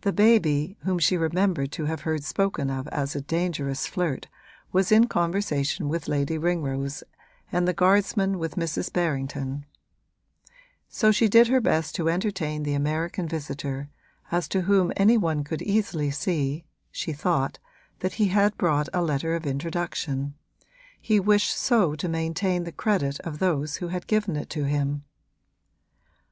The 0.00 0.12
Baby, 0.12 0.76
whom 0.80 0.98
she 0.98 1.16
remembered 1.16 1.70
to 1.78 1.84
have 1.84 2.00
heard 2.00 2.24
spoken 2.24 2.70
of 2.70 2.88
as 2.88 3.14
a 3.14 3.20
dangerous 3.20 3.86
flirt, 3.86 4.26
was 4.72 4.90
in 4.90 5.06
conversation 5.06 5.88
with 5.88 6.08
Lady 6.08 6.36
Ringrose 6.36 7.04
and 7.52 7.68
the 7.68 7.72
guardsman 7.72 8.40
with 8.40 8.56
Mrs. 8.56 8.92
Berrington; 8.92 9.64
so 10.88 11.12
she 11.12 11.28
did 11.28 11.46
her 11.46 11.60
best 11.60 11.94
to 11.94 12.08
entertain 12.08 12.64
the 12.64 12.74
American 12.74 13.28
visitor, 13.28 13.90
as 14.32 14.48
to 14.48 14.62
whom 14.62 14.92
any 14.96 15.16
one 15.16 15.44
could 15.44 15.62
easily 15.62 16.10
see 16.10 16.64
(she 16.90 17.12
thought) 17.12 17.60
that 18.00 18.14
he 18.14 18.26
had 18.30 18.56
brought 18.58 18.88
a 18.92 19.02
letter 19.02 19.36
of 19.36 19.46
introduction 19.46 20.34
he 21.00 21.20
wished 21.20 21.56
so 21.56 21.94
to 21.94 22.08
maintain 22.08 22.64
the 22.64 22.72
credit 22.72 23.20
of 23.20 23.38
those 23.38 23.76
who 23.76 23.86
had 23.86 24.08
given 24.08 24.34
it 24.34 24.50
to 24.50 24.64
him. 24.64 25.04